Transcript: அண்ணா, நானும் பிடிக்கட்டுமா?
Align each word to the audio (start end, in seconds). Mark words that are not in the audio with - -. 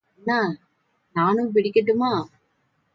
அண்ணா, 0.09 0.39
நானும் 1.15 1.51
பிடிக்கட்டுமா? 1.53 2.13